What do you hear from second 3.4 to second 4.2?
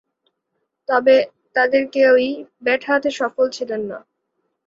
ছিলেন না।